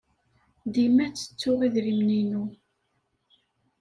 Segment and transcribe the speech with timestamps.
[0.73, 2.43] Dima ttettuɣ idrimen-inu.